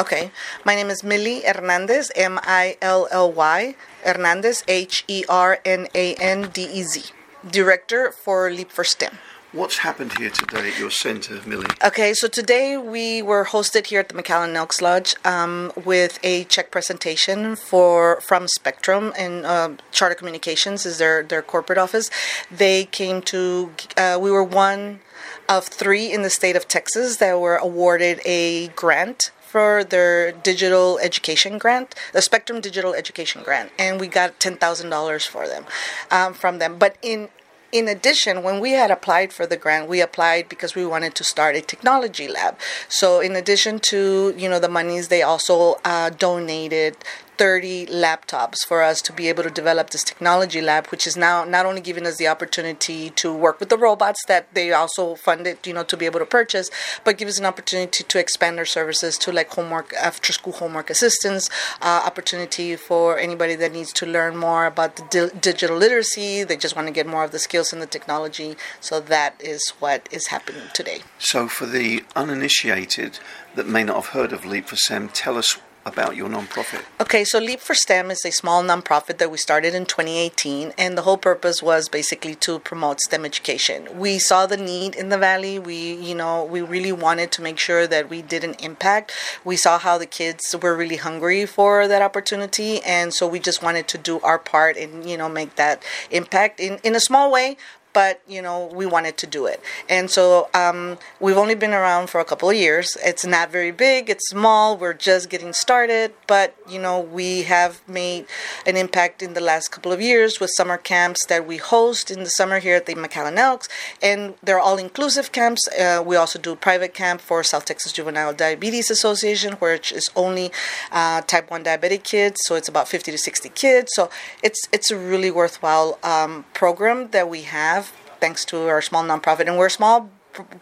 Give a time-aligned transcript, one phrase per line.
[0.00, 0.30] Okay.
[0.64, 5.88] My name is Milly Hernandez, M I L L Y, Hernandez, H E R N
[5.94, 7.12] A N D E Z,
[7.46, 9.18] Director for Leap for STEM.
[9.52, 11.66] What's happened here today at your centre, Milly?
[11.84, 16.44] Okay, so today we were hosted here at the McAllen Elks Lodge um, with a
[16.44, 22.10] check presentation for from Spectrum and uh, Charter Communications is their their corporate office.
[22.50, 23.72] They came to.
[23.98, 25.00] Uh, we were one
[25.46, 30.98] of three in the state of Texas that were awarded a grant for their digital
[30.98, 35.64] education grant, the Spectrum Digital Education Grant, and we got ten thousand dollars for them
[36.10, 36.78] um, from them.
[36.78, 37.28] But in
[37.72, 41.24] in addition, when we had applied for the grant, we applied because we wanted to
[41.24, 42.58] start a technology lab.
[42.88, 46.96] So, in addition to you know the monies, they also uh, donated
[47.40, 51.42] 30 laptops for us to be able to develop this technology lab, which is now
[51.42, 55.56] not only giving us the opportunity to work with the robots that they also funded,
[55.66, 56.70] you know, to be able to purchase,
[57.02, 60.90] but give us an opportunity to expand our services to like homework, after school homework
[60.90, 61.48] assistance,
[61.80, 66.44] uh, opportunity for anybody that needs to learn more about the di- digital literacy.
[66.44, 68.58] They just want to get more of the skills and the technology.
[68.80, 71.00] So that is what is happening today.
[71.18, 73.18] So, for the uninitiated
[73.54, 76.84] that may not have heard of Leap for STEM, tell us about your nonprofit.
[77.00, 80.96] Okay, so Leap for STEM is a small nonprofit that we started in 2018, and
[80.96, 83.88] the whole purpose was basically to promote STEM education.
[83.98, 85.58] We saw the need in the valley.
[85.58, 89.12] We, you know, we really wanted to make sure that we did an impact.
[89.44, 93.62] We saw how the kids were really hungry for that opportunity, and so we just
[93.62, 97.32] wanted to do our part and you know make that impact in in a small
[97.32, 97.56] way,
[97.92, 99.60] but you know we wanted to do it.
[99.88, 102.96] And so um, we've only been around for a couple of years.
[103.04, 107.80] It's not very big it's small we're just getting started but you know we have
[107.88, 108.26] made
[108.66, 112.20] an impact in the last couple of years with summer camps that we host in
[112.20, 113.68] the summer here at the mcallen elks.
[114.02, 118.32] And they're all inclusive camps uh, we also do private camp for south texas juvenile
[118.32, 120.50] diabetes association which is only
[120.92, 123.92] uh, type 1 diabetic kids so it's about 50 to 60 kids.
[123.94, 124.10] So
[124.42, 127.89] it's it's a really worthwhile um, program that we have
[128.20, 129.46] thanks to our small nonprofit.
[129.46, 130.10] And we're a small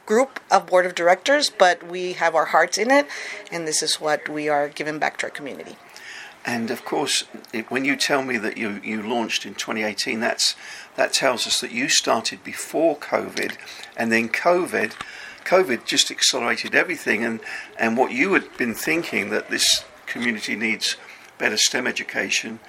[0.07, 3.07] group of board of directors, but we have our hearts in it,
[3.53, 5.77] and this is what we are giving back to our community.
[6.47, 10.55] And of course, it, when you tell me that you, you launched in 2018, that's
[10.97, 13.57] that tells us that you started before COVID,
[13.97, 14.95] and then COVID,
[15.45, 17.25] COVID just accelerated everything.
[17.25, 17.41] And
[17.79, 20.97] and what you had been thinking that this community needs
[21.37, 22.61] better STEM education,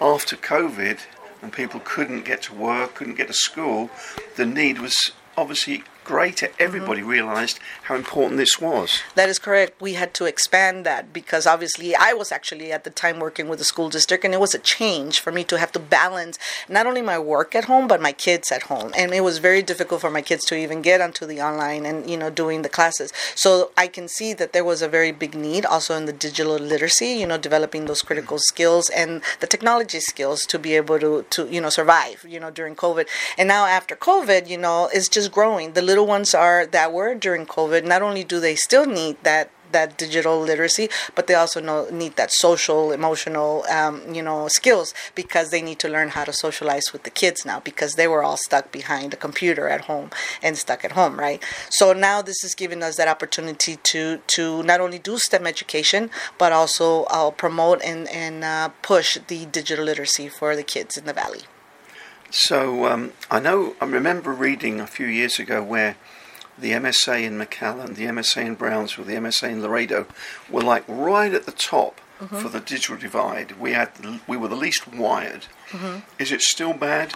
[0.00, 1.00] after COVID,
[1.42, 3.90] and people couldn't get to work, couldn't get to school,
[4.36, 6.48] the need was obviously greater.
[6.58, 7.10] Everybody mm-hmm.
[7.10, 9.00] realized how important this was.
[9.16, 9.80] That is correct.
[9.80, 13.58] We had to expand that because obviously I was actually at the time working with
[13.58, 16.86] the school district, and it was a change for me to have to balance not
[16.86, 20.00] only my work at home but my kids at home, and it was very difficult
[20.00, 23.12] for my kids to even get onto the online and you know doing the classes.
[23.34, 26.56] So I can see that there was a very big need also in the digital
[26.56, 31.24] literacy, you know, developing those critical skills and the technology skills to be able to
[31.30, 33.06] to you know survive, you know, during COVID.
[33.36, 35.72] And now after COVID, you know, it's just growing.
[35.72, 37.82] The little ones are that were during COVID.
[37.84, 42.14] Not only do they still need that that digital literacy, but they also know, need
[42.16, 46.92] that social, emotional, um, you know, skills because they need to learn how to socialize
[46.92, 50.08] with the kids now because they were all stuck behind a computer at home
[50.40, 51.42] and stuck at home, right?
[51.68, 56.10] So now this is giving us that opportunity to to not only do STEM education
[56.38, 61.06] but also uh, promote and and uh, push the digital literacy for the kids in
[61.06, 61.44] the valley.
[62.30, 65.96] So um, I know I remember reading a few years ago where
[66.58, 70.06] the MSA in McAllen, the MSA in Brownsville, the MSA in Laredo
[70.50, 72.36] were like right at the top mm-hmm.
[72.36, 73.58] for the digital divide.
[73.60, 73.90] We had
[74.26, 75.46] we were the least wired.
[75.70, 76.22] Mm-hmm.
[76.22, 77.14] Is it still bad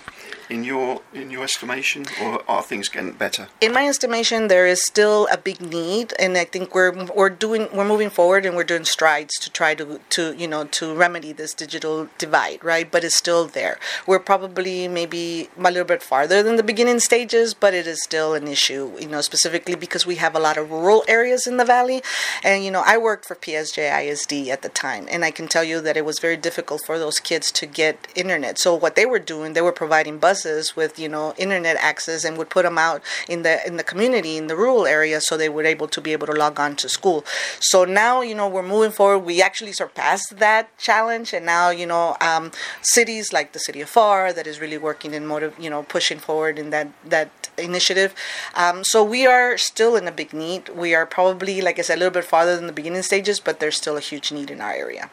[0.51, 3.47] in your in your estimation, or are things getting better?
[3.61, 7.69] In my estimation, there is still a big need, and I think we're we're doing
[7.73, 11.33] we're moving forward and we're doing strides to try to to you know to remedy
[11.33, 12.91] this digital divide, right?
[12.91, 13.79] But it's still there.
[14.07, 18.35] We're probably maybe a little bit farther than the beginning stages, but it is still
[18.35, 21.65] an issue, you know, specifically because we have a lot of rural areas in the
[21.65, 22.03] valley,
[22.43, 25.63] and you know I worked for PSJ ISD at the time, and I can tell
[25.65, 28.40] you that it was very difficult for those kids to get internet.
[28.59, 32.37] So what they were doing, they were providing buses with you know internet access and
[32.39, 35.49] would put them out in the in the community in the rural area so they
[35.49, 37.25] were able to be able to log on to school.
[37.61, 39.21] So now you know we're moving forward.
[39.21, 42.53] We actually surpassed that challenge, and now you know um,
[42.83, 46.19] cities like the city of Pharr that is really working and motive you know pushing
[46.19, 48.15] forward in that that initiative.
[48.55, 50.69] Um, so we are still in a big need.
[50.71, 53.61] We are probably like I said a little bit farther than the beginning stages, but
[53.61, 55.11] there's still a huge need in our area.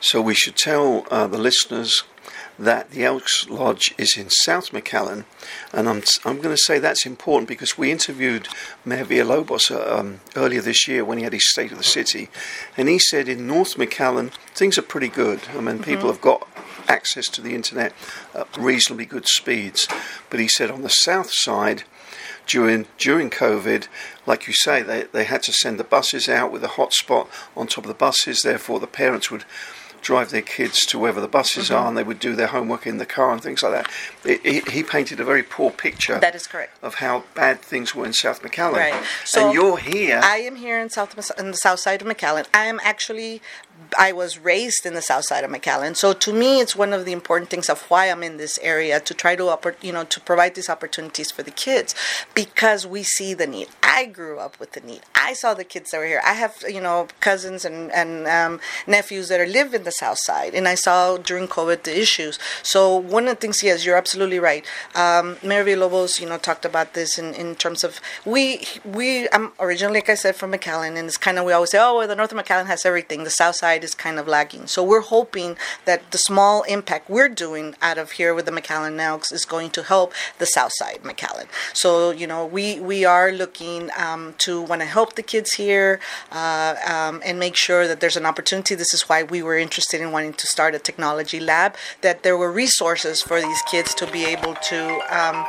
[0.00, 2.04] So we should tell uh, the listeners
[2.60, 5.24] that the Elks Lodge is in South McAllen,
[5.72, 8.48] and I'm I'm going to say that's important because we interviewed
[8.84, 12.28] Mayor Villalobos uh, um, earlier this year when he had his State of the City,
[12.76, 15.40] and he said in North McAllen things are pretty good.
[15.56, 16.46] I mean, people have got
[16.86, 17.94] access to the internet
[18.34, 19.88] at reasonably good speeds,
[20.28, 21.84] but he said on the south side
[22.46, 23.88] during during COVID,
[24.26, 27.26] like you say, they, they had to send the buses out with a hotspot
[27.56, 28.42] on top of the buses.
[28.42, 29.44] Therefore, the parents would
[30.02, 31.74] drive their kids to wherever the buses Mm-hmm.
[31.74, 33.90] are, and they would do their homework in the car and things like that.
[34.24, 36.78] It, he, he painted a very poor picture That is correct.
[36.82, 38.74] of how bad things were in South McAllen.
[38.76, 39.04] Right.
[39.24, 40.20] So and you're here.
[40.22, 42.46] I am here in South in the south side of McAllen.
[42.54, 43.42] I am actually
[43.98, 45.96] I was raised in the south side of McAllen.
[45.96, 49.00] So to me it's one of the important things of why I'm in this area
[49.00, 51.94] to try to you know to provide these opportunities for the kids
[52.34, 53.68] because we see the need.
[53.82, 55.00] I grew up with the need.
[55.14, 56.22] I saw the kids that were here.
[56.24, 60.18] I have you know cousins and and um, nephews that are live in the south
[60.20, 62.38] side and I saw during COVID the issues.
[62.62, 64.64] So one of the things yes you're absolutely right.
[64.94, 69.52] Um, Mayor Villalobos you know talked about this in, in terms of we we I'm
[69.58, 72.08] originally like I said from McAllen and it's kind of we always say oh well,
[72.08, 74.66] the north of McAllen has everything the south side is kind of lagging.
[74.66, 78.98] So we're hoping that the small impact we're doing out of here with the McAllen
[78.98, 81.46] Elks is going to help the south side McAllen.
[81.72, 86.00] So you know we we are looking um, to want to help the kids here
[86.32, 88.74] uh, um, and make sure that there's an opportunity.
[88.74, 92.36] This is why we were interested in wanting to start a technology lab that there
[92.36, 94.80] were resources for these kids to be able to
[95.16, 95.46] um,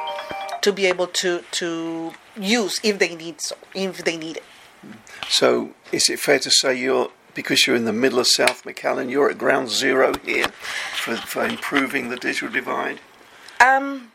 [0.62, 4.44] to be able to to use if they need so if they need it.
[5.30, 9.10] So, is it fair to say you're because you're in the middle of South McAllen,
[9.10, 10.48] you're at ground zero here
[10.94, 13.00] for, for improving the digital divide?
[13.60, 14.12] Um,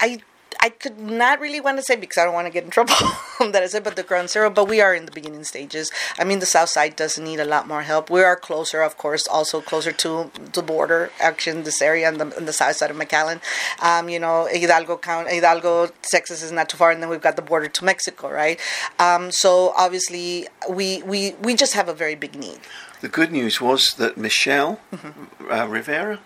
[0.00, 0.20] I
[0.64, 2.94] I could not really want to say because I don't want to get in trouble
[3.52, 4.48] that I said, but the ground zero.
[4.48, 5.92] But we are in the beginning stages.
[6.18, 8.08] I mean, the south side does need a lot more help.
[8.08, 11.10] We are closer, of course, also closer to the border.
[11.20, 13.38] Actually, in this area, on the, on the south side of McAllen,
[13.82, 17.36] um, you know, Hidalgo County, Hidalgo, Texas is not too far, and then we've got
[17.36, 18.58] the border to Mexico, right?
[18.98, 22.60] Um, so obviously, we we we just have a very big need.
[23.02, 25.52] The good news was that Michelle Mm-hmm.
[25.52, 26.20] uh, Rivera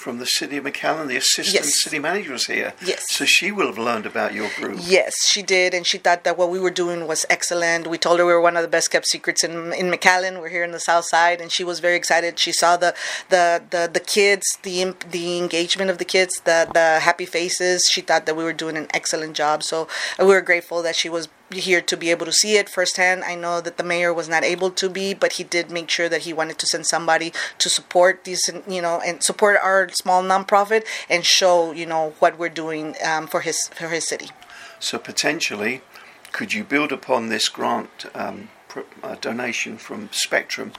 [0.00, 1.82] from the city of McAllen, the assistant Yes.
[1.82, 2.72] city manager, was here.
[2.82, 3.02] Yes.
[3.10, 4.78] So she will have learned about your group.
[4.82, 7.86] Yes, she did, and she thought that what we were doing was excellent.
[7.86, 10.40] We told her we were one of the best kept secrets in in McAllen.
[10.40, 12.38] We're here in the South Side, and she was very excited.
[12.46, 12.94] She saw the
[13.34, 17.78] the the, the kids, the the engagement of the kids, the the happy faces.
[17.92, 19.62] She thought that we were doing an excellent job.
[19.62, 19.86] So
[20.18, 23.24] we were grateful that she was here to be able to see it firsthand.
[23.24, 26.08] I know that the mayor was not able to be, but he did make sure
[26.08, 30.22] that he wanted to send somebody to support these, you know, and support our small
[30.22, 34.30] nonprofit and show, you know, what we're doing um, for his for his city.
[34.78, 35.82] So potentially,
[36.32, 38.48] could you build upon this grant um,
[39.02, 40.72] uh, donation from Spectrum?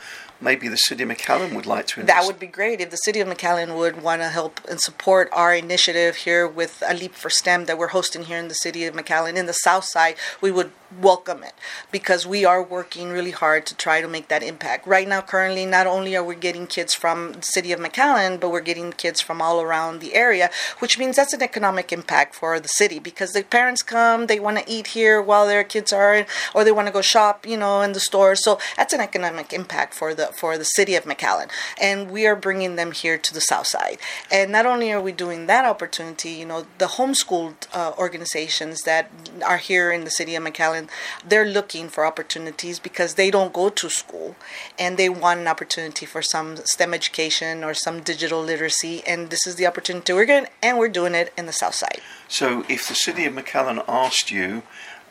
[0.44, 2.18] Maybe the city of McAllen would like to invest.
[2.18, 5.30] That would be great if the city of McAllen would want to help and support
[5.32, 8.86] our initiative here with a leap for STEM that we're hosting here in the city
[8.86, 9.36] of McAllen.
[9.36, 11.54] In the South Side, we would welcome it
[11.92, 14.88] because we are working really hard to try to make that impact.
[14.88, 18.50] Right now, currently, not only are we getting kids from the city of McAllen, but
[18.50, 20.50] we're getting kids from all around the area,
[20.80, 24.58] which means that's an economic impact for the city because the parents come, they want
[24.58, 27.82] to eat here while their kids are, or they want to go shop, you know,
[27.82, 28.36] in the store.
[28.36, 31.50] So that's an economic impact for the for the city of McAllen,
[31.80, 33.98] and we are bringing them here to the South Side.
[34.31, 39.12] And not only are we doing that opportunity, you know, the homeschooled uh, organizations that
[39.45, 40.89] are here in the city of McAllen,
[41.28, 44.36] they're looking for opportunities because they don't go to school,
[44.78, 49.04] and they want an opportunity for some STEM education or some digital literacy.
[49.06, 52.02] And this is the opportunity we're getting, and we're doing it in the South Side.
[52.28, 54.64] So, if the city of McAllen asked you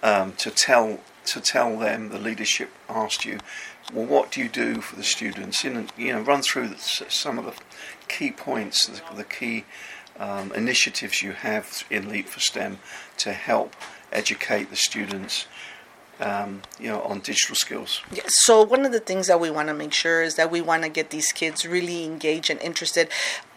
[0.03, 3.39] um, to tell to tell them, the leadership asked you,
[3.93, 5.65] well, what do you do for the students?
[5.65, 7.55] You know, you know run through some of the
[8.09, 9.65] key points, the, the key
[10.19, 12.79] um, initiatives you have in Leap for STEM
[13.19, 13.75] to help
[14.13, 15.47] educate the students,
[16.21, 18.03] um, you know, on digital skills.
[18.13, 20.61] Yeah, so one of the things that we want to make sure is that we
[20.61, 23.09] want to get these kids really engaged and interested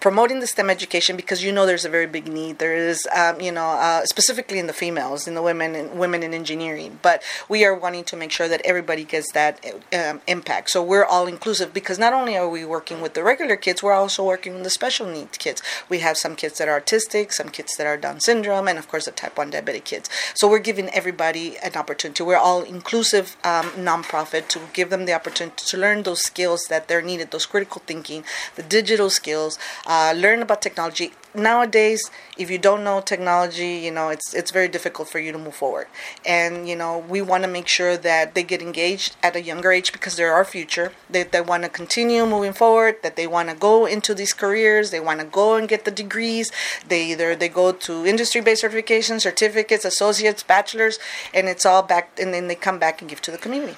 [0.03, 2.59] promoting the STEM education because you know there's a very big need.
[2.59, 6.23] There is, um, you know, uh, specifically in the females, in the women, in, women
[6.23, 6.99] in engineering.
[7.01, 10.71] But we are wanting to make sure that everybody gets that um, impact.
[10.71, 13.93] So we're all inclusive because not only are we working with the regular kids, we're
[13.93, 15.63] also working with the special needs kids.
[15.87, 18.89] We have some kids that are autistic, some kids that are Down syndrome, and of
[18.89, 20.09] course the type one diabetic kids.
[20.35, 22.23] So we're giving everybody an opportunity.
[22.23, 26.89] We're all inclusive um, nonprofit to give them the opportunity to learn those skills that
[26.89, 31.11] they're needed, those critical thinking, the digital skills, uh, Uh, learn about technology.
[31.35, 32.01] Nowadays,
[32.35, 35.53] if you don't know technology, you know it's it's very difficult for you to move
[35.63, 35.87] forward.
[36.25, 39.71] And you know we want to make sure that they get engaged at a younger
[39.71, 40.87] age because they're our future.
[41.13, 42.93] They they want to continue moving forward.
[43.03, 44.89] That they want to go into these careers.
[44.89, 46.47] They want to go and get the degrees.
[46.91, 50.97] They either they go to industry-based certifications, certificates, associates, bachelors,
[51.35, 52.05] and it's all back.
[52.21, 53.77] And then they come back and give to the community.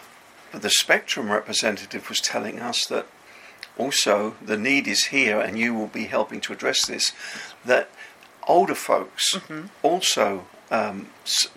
[0.53, 3.05] But the Spectrum representative was telling us that
[3.77, 7.12] also the need is here, and you will be helping to address this.
[7.65, 7.89] That
[8.48, 9.67] older folks Mm-hmm.
[9.84, 11.48] also um, s-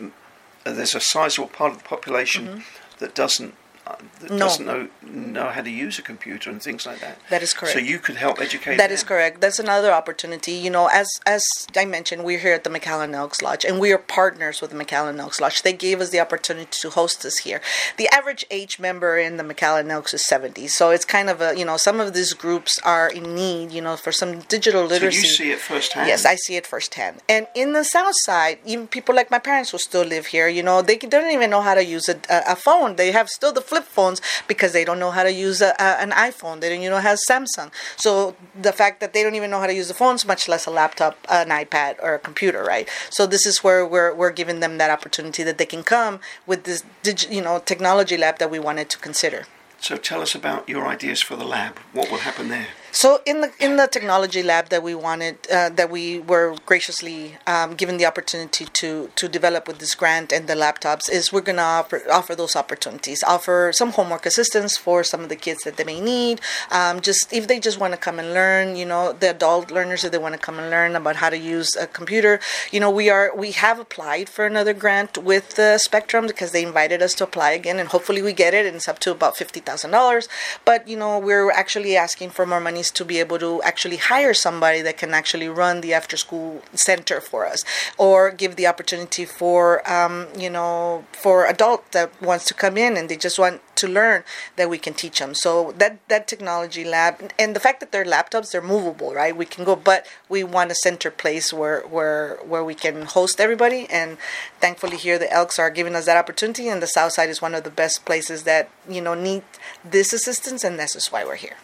[0.65, 2.61] there's a sizable part of the population Mm-hmm.
[2.99, 3.55] that doesn't
[3.89, 4.39] Uh, that No.
[4.39, 7.17] doesn't know know how to use a computer and things like that.
[7.31, 7.73] That is correct.
[7.73, 8.77] So you could help educate.
[8.77, 9.09] That is them.
[9.09, 9.41] correct.
[9.41, 10.53] That's another opportunity.
[10.53, 11.43] You know, as as
[11.75, 14.77] I mentioned, we're here at the McAllen Elks Lodge, and we are partners with the
[14.77, 15.63] McAllen Elks Lodge.
[15.63, 17.61] They gave us the opportunity to host us here.
[17.97, 21.57] The average age member in the McAllen Elks is 70, so it's kind of a
[21.59, 25.21] you know some of these groups are in need, you know, for some digital literacy.
[25.21, 26.09] So you see it firsthand.
[26.09, 27.23] Yes, I see it firsthand.
[27.29, 30.63] And in the South Side, even people like my parents who still live here, you
[30.63, 32.97] know, they, they don't even know how to use a, a, a phone.
[32.97, 36.01] They have still the flip phones because they don't know how to use a, a,
[36.01, 36.61] an iPhone.
[36.61, 37.71] They don't even know how to Samsung.
[37.97, 40.67] So the fact that they don't even know how to use the phones, much less
[40.67, 42.89] a laptop, an iPad, or a computer, right?
[43.11, 46.65] So this is where we're, we're giving them that opportunity that they can come with
[46.65, 49.47] this, digi- you know, technology lab that we wanted to consider.
[49.81, 51.79] So tell us about your ideas for the lab.
[51.93, 52.69] What will happen there?
[52.91, 57.37] So in the in the technology lab that we wanted uh, that we were graciously
[57.47, 61.43] um, given the opportunity to to develop with this grant and the laptops is we're
[61.43, 65.77] gonna offer, offer those opportunities, offer some homework assistance for some of the kids that
[65.77, 66.41] they may need.
[66.71, 70.05] Um, just if they just want to come and learn, you know, the adult learners
[70.05, 72.41] if they want to come and learn about how to use a computer,
[72.73, 76.63] you know, we are we have applied for another grant with the Spectrum because they
[76.63, 78.65] invited us to apply again, and hopefully we get it.
[78.67, 80.29] And it's up to about fifty thousand dollars.
[80.65, 82.61] But you know, we're actually asking for more
[82.93, 87.21] to be able to actually hire somebody that can actually run the after school center
[87.21, 87.65] for us,
[87.97, 92.97] or give the opportunity for um, you know for adult that wants to come in
[92.97, 94.25] and they just want to learn
[94.57, 95.35] that we can teach them.
[95.35, 99.37] So that that technology lab and the fact that they're laptops, they're movable, right?
[99.37, 103.41] We can go, but we want a center place where where where we can host
[103.41, 103.87] everybody.
[103.91, 104.19] And
[104.61, 107.55] thankfully, here the Elks are giving us that opportunity, and the South Side is one
[107.55, 109.43] of the best places that you know need
[109.85, 111.57] this assistance, and this is why we're here.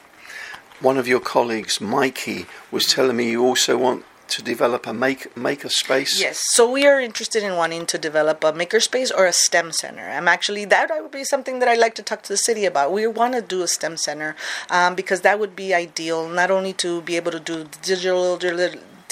[0.85, 5.35] One of your colleagues, Mikey, was telling me you also want to develop a make
[5.35, 6.21] maker space.
[6.21, 10.03] Yes, so we are interested in wanting to develop a makerspace or a STEM center.
[10.03, 12.93] I'm actually that would be something that I'd like to talk to the city about.
[12.93, 14.37] We want to do a STEM center
[14.69, 18.37] um, because that would be ideal, not only to be able to do digital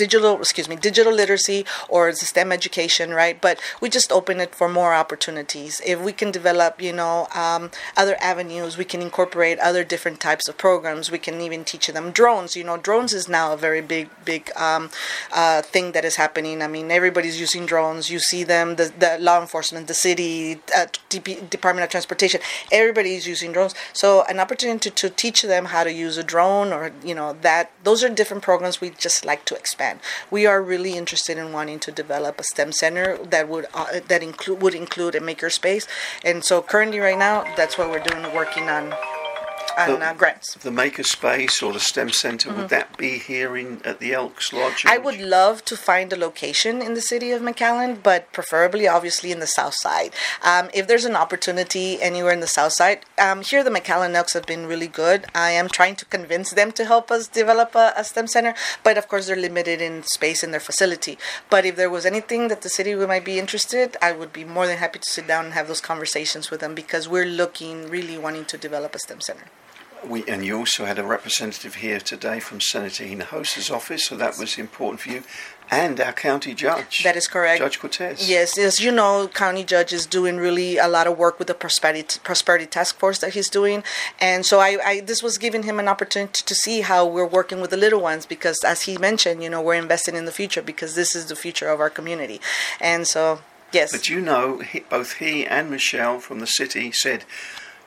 [0.03, 3.37] digital excuse me digital literacy or STEM education right?
[3.47, 5.81] But we just open it for more opportunities.
[5.93, 10.49] If we can develop you know um, other avenues we can incorporate other different types
[10.49, 11.11] of programs.
[11.17, 12.57] We can even teach them drones.
[12.57, 14.91] You know drones is now a very big big um,
[15.41, 16.57] uh, thing that is happening.
[16.67, 18.11] I mean everybody's using drones.
[18.11, 22.41] You see them the, the law enforcement the city uh, DP, Department of Transportation
[22.73, 23.75] everybody is using drones.
[23.93, 27.37] So an opportunity to, to teach them how to use a drone or you know
[27.43, 29.92] that those are different programs we just like to expand
[30.31, 34.23] we are really interested in wanting to develop a STEM center that would uh, that
[34.23, 35.87] include would include a makerspace,
[36.25, 38.95] and so currently right now that's what we're doing, working on
[39.79, 40.55] on uh, grants.
[40.55, 44.53] The maker space or the STEM center would that be here in at the Elks
[44.53, 44.83] Lodge?
[44.83, 44.89] Mm-hmm.
[44.89, 49.33] I would love to find a location in the city of McAllen, but preferably, obviously,
[49.33, 50.13] in the south side.
[50.43, 54.35] Um, if there's an opportunity anywhere in the south side, um, here the McAllen Elks
[54.35, 55.27] have been really good.
[55.35, 58.99] I am trying to convince them to help us develop a, a STEM center, but
[58.99, 61.19] of course, they're limited in space in their facility.
[61.51, 64.67] But if there was anything that the city might be interested, I would be more
[64.67, 68.19] than happy to sit down and have those conversations with them because we're looking, really
[68.19, 69.47] wanting to develop a STEM center.
[70.09, 74.37] We, and you also had a representative here today from Senator Hinojosa's office, so that
[74.37, 75.23] was important for you,
[75.71, 77.05] and our county judge.
[77.05, 77.61] That is correct.
[77.61, 78.29] Judge Cortez.
[78.29, 81.55] Yes, as you know, county judge is doing really a lot of work with the
[81.55, 83.85] prosperity prosperity task force that he's doing,
[84.21, 87.61] and so I, I this was giving him an opportunity to see how we're working
[87.61, 90.63] with the little ones because, as he mentioned, you know, we're investing in the future
[90.63, 92.41] because this is the future of our community,
[92.81, 93.41] and so
[93.73, 93.93] yes.
[93.93, 97.25] But you know, he, both he and Michelle from the city said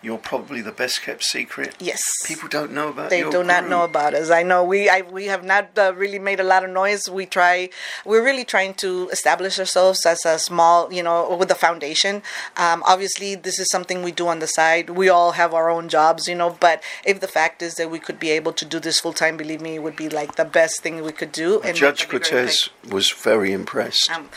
[0.06, 1.76] you're probably the best kept secret.
[1.80, 2.02] Yes.
[2.26, 4.30] People don't know about they do not know about us.
[4.30, 7.10] I know we I, we have not uh, really made a lot of noise.
[7.10, 7.70] We try.
[8.06, 12.22] We're really trying to establish ourselves as a small, you know, with the foundation.
[12.56, 14.92] Um, obviously, this is something we do on the side.
[14.92, 16.56] We all have our own jobs, you know.
[16.60, 19.38] But if the fact is that we could be able to do this full time,
[19.38, 21.62] believe me, it would be like the best thing we could do.
[21.62, 24.12] And Judge I'd be very Cortez was very impressed.
[24.12, 24.30] um,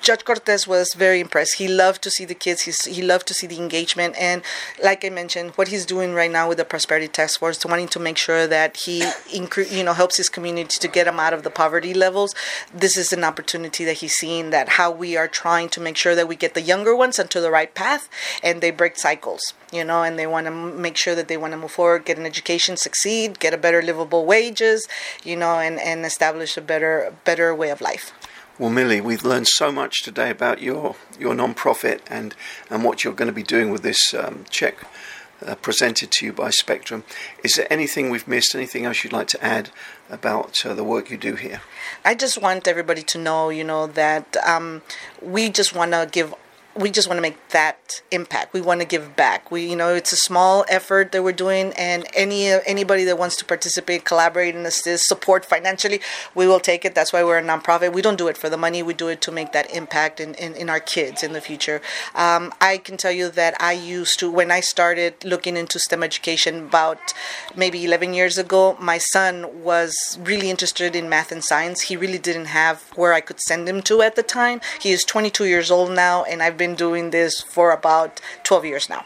[0.00, 1.58] Judge Cortez was very impressed.
[1.58, 2.62] He loved to see the kids.
[2.62, 4.42] He's, he loved to see the engagement, and
[4.92, 7.98] like I mentioned, what he's doing right now with the Prosperity Task Force, wanting to
[7.98, 9.00] make sure that he,
[9.40, 12.34] incre- you know, helps his community to get them out of the poverty levels.
[12.74, 16.14] This is an opportunity that he's seeing that how we are trying to make sure
[16.14, 18.10] that we get the younger ones onto the right path,
[18.42, 21.54] and they break cycles, you know, and they want to make sure that they want
[21.54, 24.86] to move forward, get an education, succeed, get a better livable wages,
[25.24, 28.12] you know, and and establish a better better way of life.
[28.58, 32.34] Well, Milly, we've learned so much today about your your non-profit and
[32.68, 34.76] and what you're going to be doing with this um, check
[35.46, 37.04] uh, presented to you by Spectrum.
[37.42, 38.54] Is there anything we've missed?
[38.54, 39.70] Anything else you'd like to add
[40.10, 41.62] about uh, the work you do here?
[42.04, 44.82] I just want everybody to know, you know, that um,
[45.22, 46.34] we just want to give.
[46.74, 48.52] We just want to make that impact.
[48.52, 49.50] We want to give back.
[49.50, 53.36] We, you know, it's a small effort that we're doing, and any anybody that wants
[53.36, 56.00] to participate, collaborate, and assist, support financially,
[56.34, 56.94] we will take it.
[56.94, 57.92] That's why we're a nonprofit.
[57.92, 58.82] We don't do it for the money.
[58.82, 61.82] We do it to make that impact in, in, in our kids in the future.
[62.14, 66.02] Um, I can tell you that I used to when I started looking into STEM
[66.02, 67.12] education about
[67.54, 68.76] maybe 11 years ago.
[68.80, 71.82] My son was really interested in math and science.
[71.82, 74.60] He really didn't have where I could send him to at the time.
[74.80, 78.84] He is 22 years old now, and I've been doing this for about 12 years
[78.94, 79.02] now.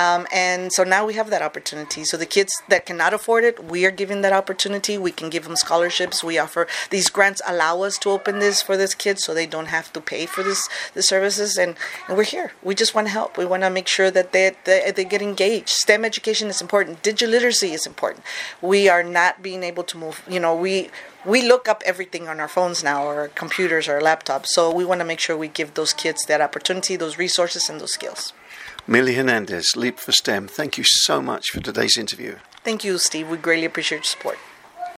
[0.00, 2.02] Um, and so now we have that opportunity.
[2.04, 4.94] So the kids that cannot afford it, we are giving that opportunity.
[4.98, 6.24] We can give them scholarships.
[6.24, 9.72] We offer these grants allow us to open this for these kids so they don't
[9.78, 11.56] have to pay for this the services.
[11.56, 11.76] And,
[12.08, 12.48] and we're here.
[12.68, 13.38] We just want to help.
[13.38, 15.68] We want to make sure that they, they they get engaged.
[15.68, 17.02] STEM education is important.
[17.02, 18.24] Digital literacy is important.
[18.72, 20.16] We are not being able to move.
[20.34, 20.90] You know, we
[21.26, 24.46] we look up everything on our phones now or computers or laptops.
[24.46, 27.80] So we want to make sure we give those kids that opportunity, those resources, and
[27.80, 28.32] those skills.
[28.86, 30.46] Milly Hernandez, Leap for STEM.
[30.46, 32.36] Thank you so much for today's interview.
[32.62, 33.28] Thank you, Steve.
[33.28, 34.38] We greatly appreciate your support.